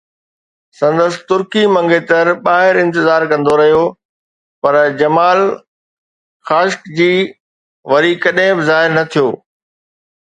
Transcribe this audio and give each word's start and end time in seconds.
سندس 0.79 1.13
ترڪي 1.29 1.63
منگيتر 1.75 2.25
ٻاهر 2.45 2.75
انتظار 2.83 3.21
ڪندو 3.31 3.53
رهيو، 3.61 3.83
پر 4.61 4.73
جمال 5.01 5.39
خاشقجي 6.49 7.15
وري 7.91 8.11
ڪڏهن 8.25 8.57
به 8.61 8.67
ظاهر 8.71 8.91
نه 8.97 9.05
ٿيو. 9.13 9.27